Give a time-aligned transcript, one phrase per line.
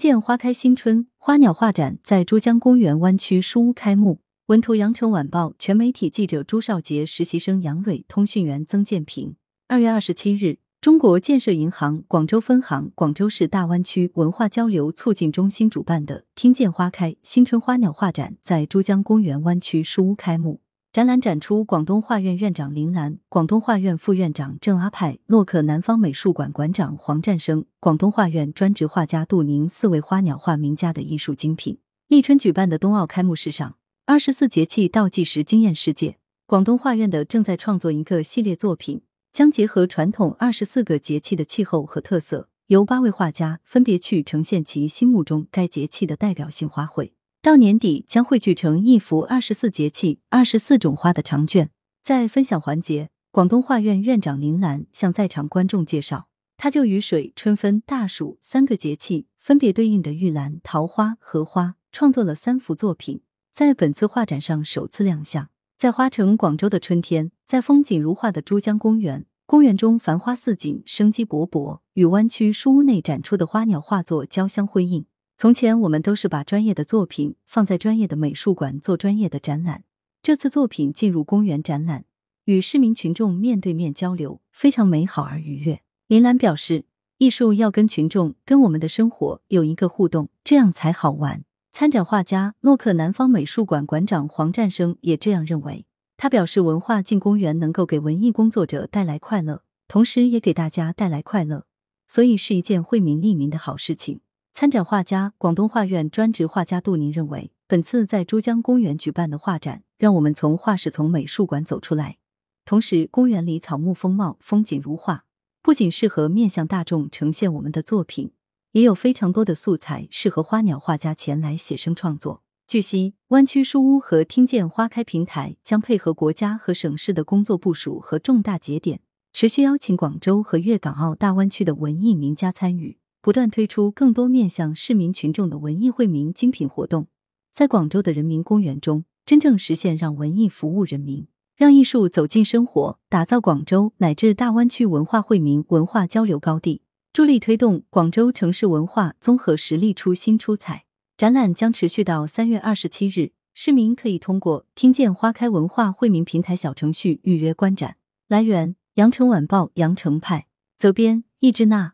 [0.00, 4.20] 见花开新春，花鸟画展在珠江公园湾区书屋开幕。
[4.46, 9.36] 文图：羊城晚报全媒体记者朱少杰，实习生杨蕊，通讯员曾建平。
[9.68, 20.62] 二月二十七日，中国建设银行广州分行广州市大湾区文化交流促进中心主办的“听见花开新春花鸟画展”在珠江公园湾区书屋开幕。
[20.92, 31.78] 展览展出广东画院院长林兰、广东画院副院长郑阿派、洛克南方美术馆馆长黄占生、广东画院专职画家杜宁四位花鸟画名家的艺术精品。
[32.08, 36.18] 立春举办的冬奥开幕式上，二十四节气倒计时惊艳世界。
[36.44, 47.12] 广东画院的正在创作一个系列作品，将结合传统二十四个节气的气候和特色，由八位画家分别去呈现其心目中该节气的代表性花卉。
[47.42, 51.70] 到年底将汇聚成一幅二十四节气、二十四种花的长卷。
[52.02, 63.22] 在分享环节，广东画院院长林兰向在场观众介绍，他就雨水、春分、大暑三个节气分别对应的玉兰、桃花、荷花，创作了三幅作品，
[63.54, 65.48] 在本次画展上首次亮相。
[65.78, 75.06] 在花城广州的春天，在风景如画的珠江公园，公园中繁花似锦、生机勃勃，与湾区书屋内展出的花鸟画作交相辉映。
[75.40, 79.84] 从前我们都是把专业的作品放在专业的美术馆做专业的展览，
[80.22, 82.04] 这次作品进入公园展览，
[82.44, 85.80] 与市民群众面对面交流，非常美好而愉悦。
[86.08, 86.84] 林兰表示，
[87.16, 91.42] 艺术要跟群众、跟我们的生活有一个互动，这样才好玩。
[91.72, 95.86] 参展画家洛克南方美术馆馆长黄占生也这样认为。
[96.18, 101.64] 他表示，文化进公园能够给文艺工作者带来快乐，同时也给大家带来快乐，
[102.06, 104.20] 所以是一件惠民利民的好事情。
[104.52, 112.18] 参展画家、广东画院专职画家杜宁认为，本次在珠江公园举办的画展，让我们从画室、从美术馆走出来。
[112.66, 115.24] 同时，公园里草木风貌，风景如画，
[115.62, 118.32] 不仅适合面向大众呈现我们的作品，
[118.72, 122.42] 也有非常多的素材适合花鸟画家前来写生创作。
[122.66, 129.00] 据悉，湾区书屋和听见花开平台将配合国家和省市的工作部署和重大节点，
[129.32, 132.99] 持续邀请广州和粤港澳大湾区的文艺名家参与。
[133.22, 137.08] 不断推出更多面向市民群众的文艺惠民精品活动，
[137.52, 146.80] 在广州的人民公园中，真正实现让文艺服务人民，让艺术走进生活，打造广州乃至大湾区文化惠民、文化交流高地，
[147.12, 150.84] 助力推动广州城市文化综合实力出新出彩。
[151.18, 157.96] 展览将持续到三月二十七日，市民可以通过“听见花开”文化惠民平台小程序预约观展。
[158.26, 160.46] 来源：羊城晚报羊城派，
[160.78, 161.92] 责编：易之娜。